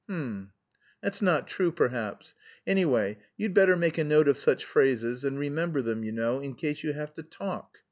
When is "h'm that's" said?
0.09-1.21